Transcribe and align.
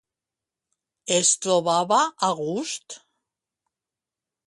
Es 1.17 1.35
trobava 1.47 2.01
a 2.29 2.33
gust? 2.43 3.01